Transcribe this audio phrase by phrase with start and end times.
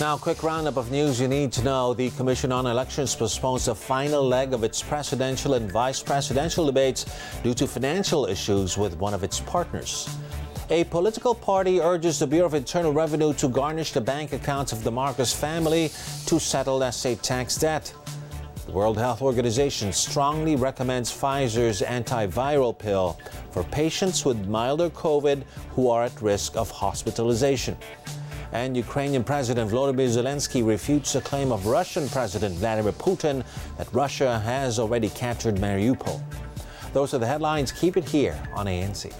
[0.00, 1.94] Now, quick roundup of news you need to know.
[1.94, 7.06] The Commission on Elections postpones the final leg of its presidential and vice presidential debates
[7.44, 10.08] due to financial issues with one of its partners.
[10.70, 14.82] A political party urges the Bureau of Internal Revenue to garnish the bank accounts of
[14.82, 15.92] the Marcos family
[16.26, 17.94] to settle estate tax debt.
[18.66, 23.16] The World Health Organization strongly recommends Pfizer's antiviral pill
[23.52, 27.76] for patients with milder COVID who are at risk of hospitalization.
[28.54, 33.44] And Ukrainian President Volodymyr Zelensky refutes the claim of Russian President Vladimir Putin
[33.78, 36.22] that Russia has already captured Mariupol.
[36.92, 37.72] Those are the headlines.
[37.72, 39.12] Keep it here on ANC.